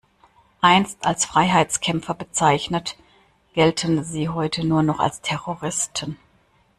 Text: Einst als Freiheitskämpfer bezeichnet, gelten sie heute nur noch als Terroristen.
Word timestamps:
Einst 0.61 1.05
als 1.05 1.25
Freiheitskämpfer 1.25 2.15
bezeichnet, 2.15 2.97
gelten 3.53 4.03
sie 4.03 4.29
heute 4.29 4.65
nur 4.65 4.81
noch 4.81 4.97
als 4.99 5.21
Terroristen. 5.21 6.17